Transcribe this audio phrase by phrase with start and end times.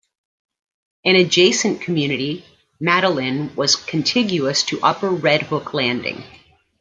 [1.05, 2.43] An adjacent community,
[2.81, 6.23] "Madalin", was contiguous to Upper Red Hook Landing.